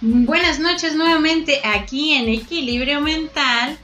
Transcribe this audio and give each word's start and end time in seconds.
Buenas 0.00 0.60
noches 0.60 0.94
nuevamente 0.94 1.60
aquí 1.64 2.14
en 2.14 2.28
Equilibrio 2.28 3.00
Mental. 3.00 3.76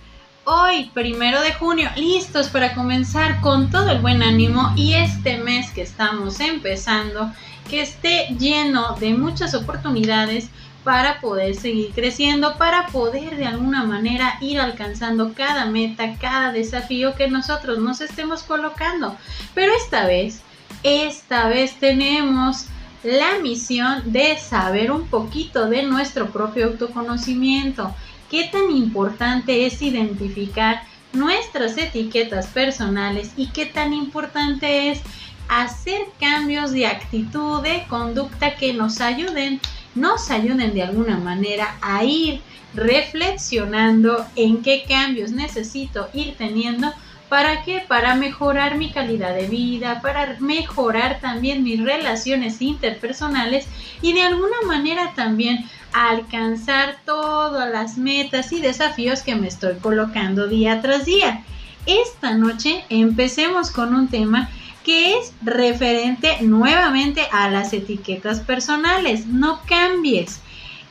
Hoy, 0.44 0.88
primero 0.94 1.40
de 1.40 1.53
junio, 1.54 1.90
listos 1.96 2.51
para 2.51 2.72
comenzar 2.72 3.40
con 3.40 3.69
todo 3.69 3.90
el 3.90 3.98
buen 3.98 4.22
ánimo 4.22 4.72
y 4.76 4.94
este 4.94 5.38
mes 5.38 5.72
que 5.72 5.83
estamos 5.83 6.38
empezando, 6.38 7.33
que 7.69 7.80
esté 7.80 8.29
lleno 8.38 8.94
de 9.01 9.15
muchas 9.15 9.54
oportunidades 9.54 10.51
para 10.85 11.21
poder 11.21 11.56
seguir 11.56 11.90
creciendo, 11.92 12.58
para 12.58 12.87
poder 12.87 13.37
de 13.37 13.46
alguna 13.46 13.83
manera 13.83 14.38
ir 14.40 14.60
alcanzando 14.60 15.35
cada 15.35 15.65
meta, 15.65 16.15
cada 16.20 16.52
desafío 16.52 17.16
que 17.16 17.27
nosotros 17.27 17.78
nos 17.78 18.01
estemos 18.01 18.45
colocando. 18.45 19.16
Pero 19.53 19.73
esta 19.75 20.06
vez, 20.06 20.42
esta 20.84 21.48
vez 21.48 21.75
tenemos 21.81 22.67
la 23.05 23.39
misión 23.41 24.13
de 24.13 24.39
saber 24.39 24.91
un 24.91 25.07
poquito 25.09 25.69
de 25.69 25.83
nuestro 25.83 26.31
propio 26.31 26.67
autoconocimiento. 26.67 27.95
Qué 28.31 28.49
tan 28.51 28.71
importante 28.71 29.67
es 29.67 29.83
identificar 29.83 30.83
nuestras 31.12 31.77
etiquetas 31.79 32.47
personales 32.48 33.33
y 33.37 33.48
qué 33.48 33.67
tan 33.67 33.93
importante 33.93 34.91
es 34.91 35.01
hacer 35.48 36.01
cambios 36.19 36.73
de 36.73 36.87
actitud, 36.87 37.62
de 37.62 37.85
conducta 37.89 38.57
que 38.57 38.73
nos 38.73 39.01
ayuden, 39.01 39.61
nos 39.95 40.31
ayuden 40.31 40.75
de 40.75 40.83
alguna 40.83 41.19
manera 41.19 41.77
a 41.83 42.03
ir 42.05 42.41
reflexionando 42.75 44.27
en 44.34 44.62
qué 44.62 44.84
cambios 44.89 45.31
necesito 45.31 46.09
ir 46.12 46.34
teniendo 46.37 46.93
¿Para 47.28 47.62
qué? 47.62 47.83
Para 47.87 48.14
mejorar 48.14 48.77
mi 48.77 48.92
calidad 48.92 49.34
de 49.34 49.46
vida, 49.46 50.01
para 50.02 50.37
mejorar 50.41 51.20
también 51.20 51.64
mis 51.64 51.83
relaciones 51.83 52.61
interpersonales 52.61 53.66
y 54.03 54.12
de 54.12 54.22
alguna 54.22 54.56
manera 54.66 55.12
también 55.14 55.69
alcanzar 55.92 56.98
todas 57.05 57.70
las 57.70 57.97
metas 57.97 58.53
y 58.53 58.61
desafíos 58.61 59.22
que 59.22 59.36
me 59.36 59.48
estoy 59.48 59.77
colocando 59.77 60.48
día 60.48 60.83
tras 60.83 61.06
día. 61.06 61.42
Esta 61.86 62.34
noche 62.34 62.84
empecemos 62.89 63.70
con 63.70 63.94
un 63.94 64.09
tema 64.09 64.50
que 64.84 65.19
es 65.19 65.33
referente 65.42 66.36
nuevamente 66.42 67.22
a 67.33 67.48
las 67.50 67.72
etiquetas 67.72 68.41
personales. 68.41 69.27
No 69.27 69.61
cambies. 69.66 70.41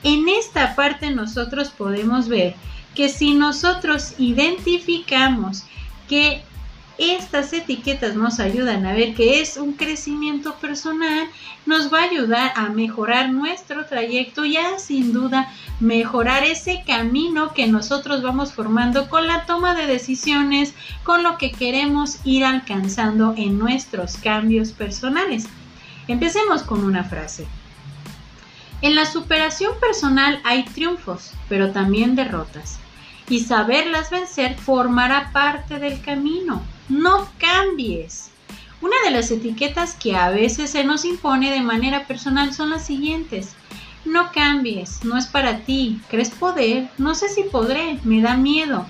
En 0.03 0.28
esta 0.28 0.75
parte 0.75 1.12
nosotros 1.12 1.70
podemos 1.70 2.28
ver 2.28 2.56
que 2.95 3.09
si 3.09 3.34
nosotros 3.34 4.16
identificamos 4.18 5.64
que 6.08 6.44
estas 6.98 7.52
etiquetas 7.54 8.16
nos 8.16 8.40
ayudan 8.40 8.86
a 8.86 8.94
ver 8.94 9.16
que 9.16 9.42
es 9.42 9.58
un 9.58 9.73
crecimiento 9.73 10.56
personal, 10.56 11.28
nos 11.66 11.92
va 11.92 12.02
a 12.02 12.04
ayudar 12.04 12.54
a 12.56 12.70
mejorar 12.70 13.32
nuestro 13.32 13.86
trayecto 13.86 14.46
y 14.46 14.58
a 14.58 14.78
sin 14.78 15.12
duda 15.12 15.52
mejorar 15.80 16.44
ese 16.44 16.84
camino 16.86 17.54
que 17.54 17.68
nosotros 17.68 18.22
vamos 18.22 18.54
formando 18.54 19.09
con 19.09 19.26
la 19.26 19.46
toma 19.46 19.74
de 19.74 19.88
decisiones, 19.88 20.76
con 21.04 21.24
lo 21.24 21.38
que 21.38 21.52
queremos 21.52 22.20
ir 22.26 22.46
alcanzando 22.46 23.34
en 23.38 23.58
nuestros 23.58 24.18
cambios 24.18 24.72
personales. 24.72 25.46
Empecemos 26.08 26.62
con 26.62 26.84
una 26.84 27.04
frase. 27.04 27.48
En 28.81 28.96
la 28.96 29.06
superación 29.06 29.72
personal 29.80 30.42
hay 30.44 30.64
triunfos, 30.64 31.31
pero 31.50 31.72
también 31.72 32.16
derrotas 32.16 32.83
y 33.30 33.40
saberlas 33.40 34.10
vencer 34.10 34.58
formará 34.58 35.32
parte 35.32 35.80
del 35.80 36.02
camino. 36.02 36.62
No 36.90 37.30
cambies. 37.38 38.32
Una 38.82 38.96
de 39.06 39.12
las 39.12 39.32
etiquetas 39.32 39.96
que 39.96 40.16
a 40.16 40.30
veces 40.30 40.72
se 40.72 40.84
nos 40.84 41.06
impone 41.06 41.52
de 41.52 41.62
manera 41.62 42.06
personal 42.06 42.54
son 42.54 42.70
las 42.70 42.86
siguientes. 42.86 43.56
No 44.04 44.32
cambies, 44.34 45.06
no 45.06 45.18
es 45.18 45.28
para 45.28 45.59
ti, 45.59 46.02
crees 46.09 46.30
poder, 46.30 46.90
no 46.97 47.16
sé 47.16 47.30
si 47.30 47.44
podré, 47.44 48.00
me 48.03 48.22
da 48.22 48.36
miedo. 48.36 48.86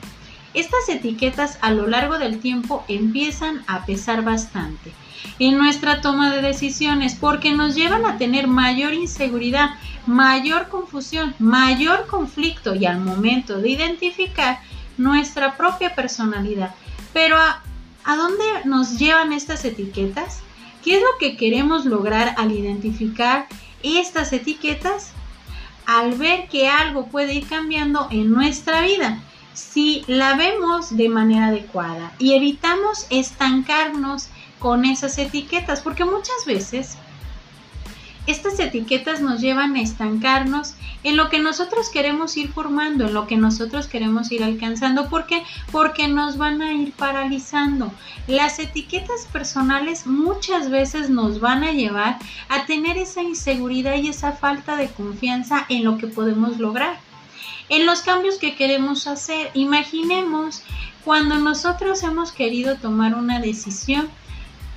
Estas 0.53 0.88
etiquetas 0.88 1.58
a 1.62 1.72
lo 1.72 1.88
largo 1.88 2.19
del 2.19 2.40
tiempo 2.40 2.84
empiezan 2.88 3.64
a 3.66 3.86
pesar 3.86 4.24
bastante 4.24 4.94
en 5.40 5.58
nuestra 5.58 6.02
toma 6.02 6.31
de 6.31 6.44
decisiones 6.44 7.16
porque 7.16 7.53
nos 7.53 7.74
llevan 7.74 8.06
a 8.06 8.18
tener 8.19 8.47
mayor 8.47 8.94
inseguridad, 8.94 9.72
mayor 10.06 10.69
confusión, 10.69 11.34
mayor 11.40 12.06
conflicto 12.06 12.75
y 12.75 12.86
al 12.86 13.00
momento 13.00 13.59
de 13.59 13.69
identificar 13.69 14.59
nuestra 14.97 15.58
propia 15.58 15.96
personalidad. 15.96 16.75
Pero 17.13 17.38
¿a, 17.38 17.63
¿a 18.03 18.16
dónde 18.16 18.44
nos 18.66 19.00
llevan 19.00 19.34
estas 19.34 19.66
etiquetas? 19.66 20.42
¿Qué 20.84 20.97
es 20.97 21.02
lo 21.02 21.18
que 21.19 21.36
queremos 21.36 21.86
lograr 21.86 22.36
al 22.38 22.52
identificar 22.52 23.47
estas 23.81 24.34
etiquetas? 24.34 25.13
Al 25.88 26.13
ver 26.13 26.47
que 26.47 26.69
algo 26.69 27.08
puede 27.08 27.34
ir 27.34 27.47
cambiando 27.47 28.08
en 28.12 28.31
nuestra 28.31 28.81
vida 28.81 29.19
si 29.53 30.03
la 30.08 30.36
vemos 30.36 30.96
de 30.96 31.09
manera 31.09 31.47
adecuada 31.47 32.14
y 32.19 32.34
evitamos 32.34 33.08
estancarnos 33.09 34.30
con 34.59 34.86
esas 34.86 35.18
etiquetas, 35.18 35.81
porque 35.81 36.06
muchas 36.06 36.46
veces 36.46 36.97
estas 38.25 38.58
etiquetas 38.59 39.19
nos 39.19 39.42
llevan 39.42 39.75
a 39.75 39.81
estancarnos 39.81 40.75
en 41.03 41.18
lo 41.18 41.30
que 41.30 41.40
nosotros 41.40 41.90
queremos 41.90 42.38
ir 42.38 42.53
formando, 42.53 43.08
en 43.08 43.13
lo 43.13 43.28
que 43.28 43.36
nosotros 43.36 43.88
queremos 43.88 44.31
ir 44.31 44.44
alcanzando. 44.44 45.09
¿Por 45.09 45.25
qué? 45.25 45.44
Porque 45.74 46.08
nos 46.08 46.38
van 46.38 46.62
a 46.62 46.72
ir 46.72 46.94
paralizando. 46.94 47.92
Las 48.28 48.59
etiquetas 48.59 49.28
personales 49.34 50.08
muchas 50.08 50.69
veces 50.69 51.09
nos 51.09 51.42
van 51.42 51.66
a 51.66 51.74
llevar 51.74 52.18
a 52.47 52.66
tener 52.66 52.97
esa 52.97 53.22
inseguridad 53.22 53.96
y 53.96 54.08
esa 54.08 54.31
falta 54.31 54.78
de 54.78 54.88
confianza 54.88 55.66
en 55.68 55.84
lo 55.84 55.97
que 55.97 56.08
podemos 56.08 56.59
lograr. 56.59 56.97
En 57.70 57.86
los 57.86 58.02
cambios 58.02 58.38
que 58.38 58.56
queremos 58.56 59.08
hacer, 59.08 59.52
imaginemos 59.54 60.64
cuando 61.04 61.36
nosotros 61.36 62.04
hemos 62.04 62.31
querido 62.31 62.78
tomar 62.78 63.16
una 63.16 63.40
decisión 63.40 64.09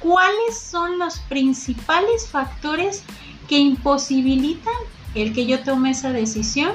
cuáles 0.01 0.59
son 0.59 0.99
los 0.99 1.19
principales 1.21 2.29
factores 2.29 3.03
que 3.49 3.59
imposibilitan 3.59 4.75
el 5.15 5.33
que 5.33 5.47
yo 5.47 5.63
tome 5.63 5.91
esa 5.91 6.13
decisión 6.13 6.73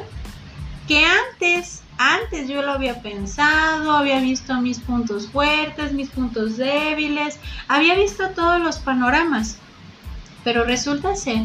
que 0.87 1.05
antes 1.05 1.81
antes 2.01 2.49
yo 2.49 2.63
lo 2.63 2.71
había 2.71 2.99
pensado, 3.03 3.91
había 3.91 4.19
visto 4.19 4.59
mis 4.59 4.79
puntos 4.79 5.29
fuertes, 5.29 5.93
mis 5.93 6.09
puntos 6.09 6.57
débiles, 6.57 7.39
había 7.67 7.93
visto 7.93 8.29
todos 8.31 8.59
los 8.59 8.79
panoramas. 8.79 9.57
Pero 10.43 10.63
resulta 10.63 11.15
ser 11.15 11.43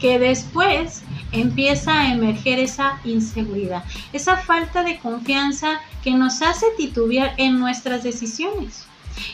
que 0.00 0.20
después 0.20 1.02
empieza 1.40 2.00
a 2.00 2.12
emerger 2.12 2.58
esa 2.58 3.00
inseguridad, 3.04 3.84
esa 4.12 4.36
falta 4.36 4.82
de 4.82 4.98
confianza 4.98 5.80
que 6.02 6.12
nos 6.12 6.42
hace 6.42 6.66
titubear 6.76 7.34
en 7.36 7.58
nuestras 7.58 8.02
decisiones 8.02 8.86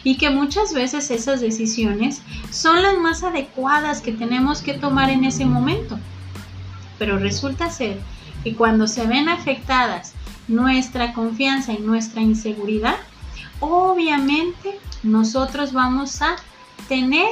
y 0.05 0.17
que 0.17 0.31
muchas 0.31 0.73
veces 0.73 1.11
esas 1.11 1.41
decisiones 1.41 2.23
son 2.51 2.83
las 2.83 2.97
más 2.99 3.23
adecuadas 3.23 4.01
que 4.01 4.13
tenemos 4.13 4.63
que 4.63 4.75
tomar 4.75 5.11
en 5.11 5.25
ese 5.25 5.45
momento. 5.45 5.99
Pero 6.99 7.19
resulta 7.19 7.71
ser 7.71 7.99
que 8.45 8.55
cuando 8.55 8.87
se 8.87 9.07
ven 9.07 9.29
afectadas 9.29 10.15
nuestra 10.49 11.13
confianza 11.13 11.73
y 11.73 11.79
nuestra 11.79 12.23
inseguridad, 12.23 12.97
obviamente 13.61 14.79
nosotros 15.03 15.73
vamos 15.73 16.23
a 16.23 16.37
tener 16.89 17.29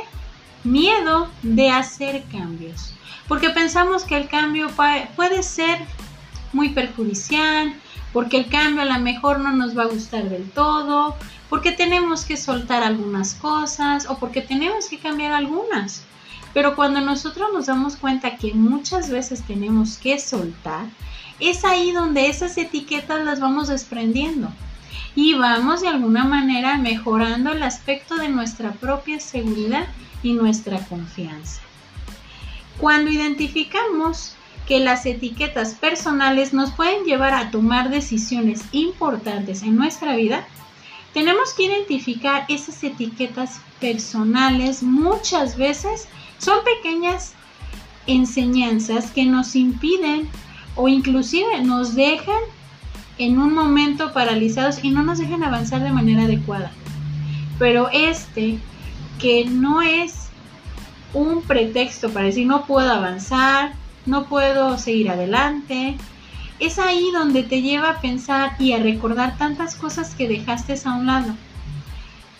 miedo 0.65 1.29
de 1.43 1.71
hacer 1.71 2.25
cambios, 2.31 2.95
porque 3.31 3.51
pensamos 3.51 4.03
que 4.03 4.17
el 4.17 4.27
cambio 4.27 4.67
puede 5.15 5.45
ser 5.45 5.79
muy 6.53 6.71
perjudicial, 6.71 7.73
porque 8.13 8.39
el 8.39 8.49
cambio 8.49 8.83
a 8.83 8.87
lo 8.87 8.99
mejor 8.99 9.39
no 9.39 9.53
nos 9.53 9.79
va 9.79 9.85
a 9.85 9.87
gustar 9.87 10.29
del 10.29 10.51
todo, 10.51 11.15
porque 11.49 11.71
tenemos 11.71 12.25
que 12.25 12.37
soltar 12.37 12.83
algunas 12.83 13.35
cosas 13.35 14.09
o 14.09 14.19
porque 14.19 14.41
tenemos 14.41 14.89
que 14.89 14.99
cambiar 14.99 15.31
algunas. 15.31 16.03
Pero 16.53 16.75
cuando 16.75 17.01
nosotros 17.03 17.51
nos 17.53 17.67
damos 17.67 17.95
cuenta 17.95 18.35
que 18.35 18.53
muchas 18.53 19.11
veces 19.11 19.45
tenemos 19.47 19.97
que 19.99 20.19
soltar, 20.19 20.87
es 21.39 21.65
ahí 21.65 21.93
donde 21.93 22.27
esas 22.27 22.59
etiquetas 22.59 23.25
las 23.25 23.39
vamos 23.39 23.69
desprendiendo 23.69 24.49
y 25.15 25.35
vamos 25.35 25.83
de 25.83 25.89
alguna 25.89 26.25
manera 26.25 26.79
mejorando 26.79 27.53
el 27.53 27.63
aspecto 27.63 28.17
de 28.17 28.29
nuestra 28.29 28.73
propia 28.73 29.21
seguridad 29.21 29.87
y 30.21 30.33
nuestra 30.33 30.85
confianza. 30.87 31.61
Cuando 32.81 33.11
identificamos 33.11 34.35
que 34.67 34.81
las 34.81 35.05
etiquetas 35.05 35.75
personales 35.75 36.55
nos 36.55 36.71
pueden 36.71 37.05
llevar 37.05 37.35
a 37.35 37.51
tomar 37.51 37.91
decisiones 37.91 38.63
importantes 38.73 39.63
en 39.63 39.77
nuestra 39.77 40.17
vida, 40.17 40.47
tenemos 41.13 41.53
que 41.53 41.65
identificar 41.65 42.47
esas 42.49 42.83
etiquetas 42.83 43.61
personales. 43.81 44.83
Muchas 44.83 45.59
veces 45.59 46.09
son 46.39 46.59
pequeñas 46.65 47.35
enseñanzas 48.07 49.11
que 49.11 49.27
nos 49.27 49.57
impiden 49.57 50.31
o 50.75 50.89
inclusive 50.89 51.61
nos 51.63 51.95
dejan 51.95 52.41
en 53.19 53.39
un 53.39 53.53
momento 53.53 54.15
paralizados 54.15 54.83
y 54.83 54.91
no 54.91 55.03
nos 55.03 55.19
dejan 55.19 55.45
avanzar 55.45 55.83
de 55.83 55.93
manera 55.93 56.23
adecuada. 56.23 56.73
Pero 57.59 57.91
este, 57.93 58.59
que 59.19 59.45
no 59.45 59.83
es 59.83 60.30
un 61.13 61.43
pretexto 61.43 62.11
para 62.11 62.27
decir 62.27 62.47
no 62.47 62.67
puedo 62.67 62.93
avanzar, 62.93 63.73
no 64.07 64.27
puedo 64.27 64.79
seguir 64.79 65.11
adelante. 65.11 65.97
Es 66.59 66.79
ahí 66.79 67.11
donde 67.13 67.43
te 67.43 67.63
lleva 67.63 67.91
a 67.91 68.01
pensar 68.01 68.55
y 68.59 68.73
a 68.73 68.79
recordar 68.79 69.39
tantas 69.39 69.75
cosas 69.75 70.15
que 70.15 70.29
dejaste 70.29 70.75
a 70.85 70.93
un 70.93 71.07
lado. 71.07 71.35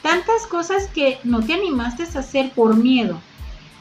Tantas 0.03 0.47
cosas 0.47 0.89
que 0.89 1.19
no 1.25 1.43
te 1.43 1.55
animaste 1.55 2.05
a 2.05 2.21
hacer 2.21 2.51
por 2.51 2.77
miedo. 2.77 3.21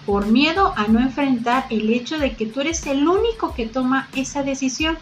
Por 0.05 0.27
miedo 0.27 0.73
a 0.75 0.87
no 0.87 0.99
enfrentar 0.99 1.65
el 1.69 1.93
hecho 1.93 2.17
de 2.17 2.35
que 2.35 2.45
tú 2.45 2.61
eres 2.61 2.85
el 2.87 3.07
único 3.07 3.53
que 3.53 3.65
toma 3.65 4.09
esa 4.15 4.43
decisión. 4.43 4.97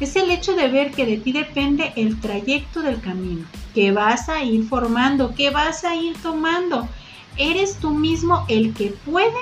Es 0.00 0.14
el 0.16 0.30
hecho 0.30 0.54
de 0.54 0.68
ver 0.68 0.92
que 0.92 1.06
de 1.06 1.16
ti 1.16 1.32
depende 1.32 1.92
el 1.96 2.20
trayecto 2.20 2.82
del 2.82 3.00
camino, 3.00 3.46
que 3.74 3.90
vas 3.90 4.28
a 4.28 4.44
ir 4.44 4.64
formando, 4.68 5.34
que 5.34 5.50
vas 5.50 5.84
a 5.84 5.96
ir 5.96 6.16
tomando. 6.22 6.88
Eres 7.38 7.76
tú 7.76 7.90
mismo 7.90 8.44
el 8.48 8.74
que 8.74 8.88
puede 9.06 9.32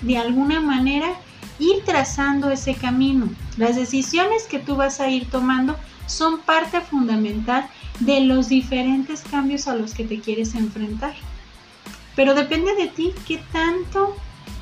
de 0.00 0.18
alguna 0.18 0.60
manera 0.60 1.14
ir 1.58 1.84
trazando 1.84 2.50
ese 2.50 2.74
camino. 2.74 3.28
Las 3.56 3.76
decisiones 3.76 4.44
que 4.44 4.58
tú 4.58 4.76
vas 4.76 5.00
a 5.00 5.08
ir 5.08 5.30
tomando 5.30 5.76
son 6.06 6.40
parte 6.40 6.80
fundamental 6.80 7.68
de 8.00 8.20
los 8.20 8.48
diferentes 8.48 9.22
cambios 9.22 9.68
a 9.68 9.76
los 9.76 9.94
que 9.94 10.04
te 10.04 10.20
quieres 10.20 10.54
enfrentar. 10.54 11.14
Pero 12.16 12.34
depende 12.34 12.74
de 12.74 12.88
ti 12.88 13.12
qué 13.26 13.42
tanto 13.52 14.16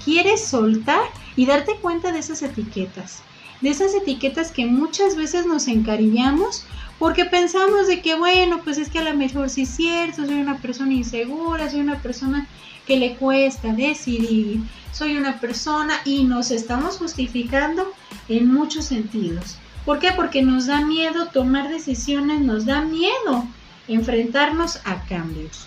quieres 0.05 0.45
soltar 0.45 1.05
y 1.37 1.47
darte 1.47 1.77
cuenta 1.77 2.13
de 2.13 2.19
esas 2.19 2.43
etiquetas. 2.43 3.23
De 3.61 3.71
esas 3.71 3.95
etiquetas 3.95 4.51
que 4.51 4.67
muchas 4.67 5.17
veces 5.17 5.47
nos 5.47 5.69
encariñamos 5.69 6.67
porque 7.03 7.25
pensamos 7.25 7.89
de 7.89 8.01
que, 8.01 8.15
bueno, 8.15 8.61
pues 8.63 8.79
es 8.79 8.89
que 8.89 9.01
a 9.01 9.03
lo 9.03 9.13
mejor 9.17 9.51
sí 9.51 9.63
es 9.63 9.71
cierto, 9.71 10.25
soy 10.25 10.41
una 10.41 10.59
persona 10.59 10.95
insegura, 10.95 11.69
soy 11.69 11.81
una 11.81 11.99
persona 11.99 12.47
que 12.87 12.97
le 12.97 13.17
cuesta 13.17 13.73
decidir, 13.73 14.61
soy 14.93 15.17
una 15.17 15.41
persona 15.41 15.95
y 16.05 16.23
nos 16.23 16.53
estamos 16.53 16.99
justificando 16.99 17.93
en 18.29 18.47
muchos 18.47 18.85
sentidos. 18.85 19.57
¿Por 19.85 19.99
qué? 19.99 20.13
Porque 20.13 20.43
nos 20.43 20.69
da 20.69 20.81
miedo 20.83 21.27
tomar 21.27 21.71
decisiones, 21.71 22.41
nos 22.41 22.67
da 22.67 22.83
miedo 22.83 23.49
enfrentarnos 23.89 24.79
a 24.85 25.03
cambios. 25.07 25.67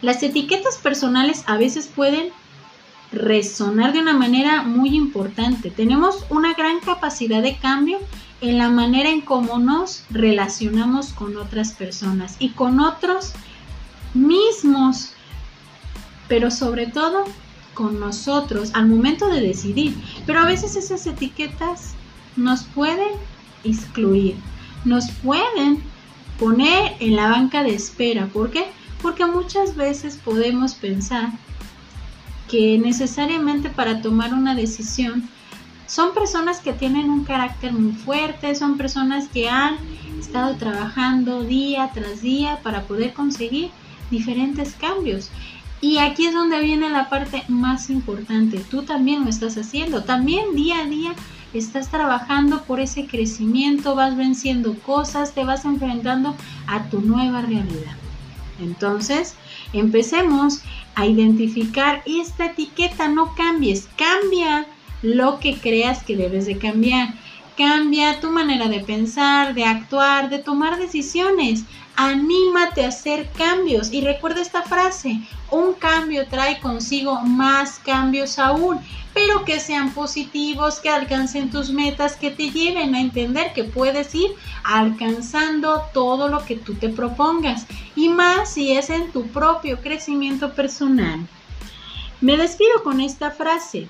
Las 0.00 0.22
etiquetas 0.22 0.78
personales 0.78 1.44
a 1.44 1.58
veces 1.58 1.86
pueden 1.86 2.30
resonar 3.12 3.92
de 3.92 4.00
una 4.00 4.14
manera 4.14 4.62
muy 4.62 4.96
importante. 4.96 5.70
Tenemos 5.70 6.24
una 6.30 6.54
gran 6.54 6.80
capacidad 6.80 7.42
de 7.42 7.58
cambio 7.58 7.98
en 8.40 8.58
la 8.58 8.68
manera 8.68 9.10
en 9.10 9.20
cómo 9.20 9.58
nos 9.58 10.04
relacionamos 10.10 11.12
con 11.12 11.36
otras 11.36 11.72
personas 11.72 12.36
y 12.38 12.50
con 12.50 12.80
otros 12.80 13.32
mismos, 14.14 15.12
pero 16.28 16.50
sobre 16.50 16.86
todo 16.86 17.24
con 17.74 18.00
nosotros 18.00 18.70
al 18.74 18.86
momento 18.86 19.28
de 19.28 19.40
decidir. 19.40 19.96
Pero 20.26 20.40
a 20.40 20.46
veces 20.46 20.76
esas 20.76 21.06
etiquetas 21.06 21.94
nos 22.36 22.62
pueden 22.64 23.10
excluir, 23.64 24.36
nos 24.84 25.10
pueden 25.10 25.82
poner 26.38 26.96
en 27.00 27.16
la 27.16 27.28
banca 27.28 27.62
de 27.62 27.74
espera. 27.74 28.26
¿Por 28.26 28.50
qué? 28.50 28.66
Porque 29.02 29.26
muchas 29.26 29.76
veces 29.76 30.16
podemos 30.16 30.74
pensar 30.74 31.30
que 32.48 32.78
necesariamente 32.78 33.68
para 33.68 34.00
tomar 34.00 34.32
una 34.32 34.54
decisión 34.54 35.28
son 35.88 36.12
personas 36.12 36.60
que 36.60 36.74
tienen 36.74 37.08
un 37.08 37.24
carácter 37.24 37.72
muy 37.72 37.92
fuerte, 37.92 38.54
son 38.54 38.76
personas 38.76 39.26
que 39.28 39.48
han 39.48 39.76
estado 40.20 40.54
trabajando 40.56 41.42
día 41.42 41.90
tras 41.94 42.20
día 42.20 42.60
para 42.62 42.82
poder 42.82 43.14
conseguir 43.14 43.70
diferentes 44.10 44.74
cambios. 44.74 45.30
Y 45.80 45.96
aquí 45.96 46.26
es 46.26 46.34
donde 46.34 46.60
viene 46.60 46.90
la 46.90 47.08
parte 47.08 47.42
más 47.48 47.88
importante. 47.88 48.58
Tú 48.70 48.82
también 48.82 49.24
lo 49.24 49.30
estás 49.30 49.56
haciendo. 49.56 50.04
También 50.04 50.54
día 50.54 50.80
a 50.80 50.86
día 50.86 51.14
estás 51.54 51.88
trabajando 51.88 52.64
por 52.64 52.80
ese 52.80 53.06
crecimiento, 53.06 53.94
vas 53.94 54.14
venciendo 54.14 54.74
cosas, 54.80 55.32
te 55.32 55.44
vas 55.44 55.64
enfrentando 55.64 56.36
a 56.66 56.82
tu 56.90 57.00
nueva 57.00 57.40
realidad. 57.40 57.96
Entonces, 58.60 59.36
empecemos 59.72 60.60
a 60.96 61.06
identificar 61.06 62.02
esta 62.04 62.46
etiqueta, 62.46 63.08
no 63.08 63.34
cambies, 63.36 63.88
cambia 63.96 64.66
lo 65.02 65.38
que 65.38 65.58
creas 65.58 66.02
que 66.02 66.16
debes 66.16 66.46
de 66.46 66.58
cambiar. 66.58 67.14
Cambia 67.56 68.20
tu 68.20 68.30
manera 68.30 68.68
de 68.68 68.80
pensar, 68.80 69.52
de 69.54 69.64
actuar, 69.64 70.30
de 70.30 70.38
tomar 70.38 70.78
decisiones. 70.78 71.64
Anímate 71.96 72.84
a 72.84 72.88
hacer 72.88 73.28
cambios 73.36 73.92
y 73.92 74.00
recuerda 74.00 74.40
esta 74.40 74.62
frase, 74.62 75.20
un 75.50 75.72
cambio 75.72 76.28
trae 76.28 76.60
consigo 76.60 77.20
más 77.22 77.80
cambios 77.80 78.38
aún, 78.38 78.78
pero 79.12 79.44
que 79.44 79.58
sean 79.58 79.92
positivos, 79.92 80.78
que 80.78 80.90
alcancen 80.90 81.50
tus 81.50 81.70
metas, 81.70 82.14
que 82.14 82.30
te 82.30 82.50
lleven 82.50 82.94
a 82.94 83.00
entender 83.00 83.52
que 83.52 83.64
puedes 83.64 84.14
ir 84.14 84.30
alcanzando 84.62 85.82
todo 85.92 86.28
lo 86.28 86.44
que 86.44 86.54
tú 86.54 86.74
te 86.74 86.88
propongas 86.88 87.66
y 87.96 88.08
más 88.08 88.52
si 88.52 88.70
es 88.70 88.90
en 88.90 89.10
tu 89.10 89.26
propio 89.26 89.80
crecimiento 89.80 90.52
personal. 90.52 91.26
Me 92.20 92.36
despido 92.36 92.84
con 92.84 93.00
esta 93.00 93.32
frase. 93.32 93.88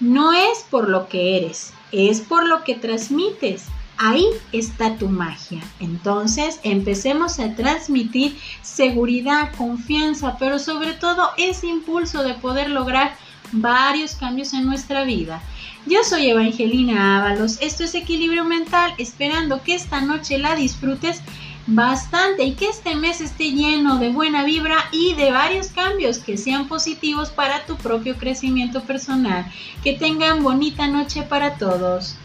No 0.00 0.34
es 0.34 0.58
por 0.70 0.90
lo 0.90 1.08
que 1.08 1.38
eres, 1.38 1.72
es 1.90 2.20
por 2.20 2.46
lo 2.46 2.64
que 2.64 2.74
transmites. 2.74 3.64
Ahí 3.96 4.26
está 4.52 4.98
tu 4.98 5.08
magia. 5.08 5.62
Entonces 5.80 6.60
empecemos 6.62 7.40
a 7.40 7.54
transmitir 7.54 8.36
seguridad, 8.60 9.54
confianza, 9.56 10.36
pero 10.38 10.58
sobre 10.58 10.92
todo 10.92 11.30
ese 11.38 11.68
impulso 11.68 12.22
de 12.22 12.34
poder 12.34 12.68
lograr 12.68 13.16
varios 13.52 14.16
cambios 14.16 14.52
en 14.52 14.66
nuestra 14.66 15.04
vida. 15.04 15.42
Yo 15.86 16.02
soy 16.04 16.28
Evangelina 16.28 17.18
Ábalos, 17.18 17.58
esto 17.62 17.84
es 17.84 17.94
Equilibrio 17.94 18.44
Mental, 18.44 18.92
esperando 18.98 19.62
que 19.62 19.76
esta 19.76 20.00
noche 20.00 20.36
la 20.36 20.56
disfrutes 20.56 21.22
bastante 21.66 22.44
y 22.44 22.54
que 22.54 22.68
este 22.68 22.94
mes 22.94 23.20
esté 23.20 23.52
lleno 23.52 23.98
de 23.98 24.10
buena 24.10 24.44
vibra 24.44 24.76
y 24.92 25.14
de 25.14 25.32
varios 25.32 25.68
cambios 25.68 26.18
que 26.18 26.36
sean 26.36 26.68
positivos 26.68 27.30
para 27.30 27.64
tu 27.66 27.76
propio 27.76 28.16
crecimiento 28.16 28.82
personal. 28.82 29.46
Que 29.82 29.94
tengan 29.94 30.42
bonita 30.42 30.86
noche 30.86 31.22
para 31.22 31.58
todos. 31.58 32.16